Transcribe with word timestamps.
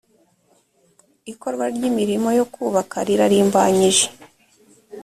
ikorwa 1.31 1.65
ry’imirimo 1.75 2.29
yo 2.37 2.45
kubaka 2.53 2.97
rirarimbanyije 3.07 4.07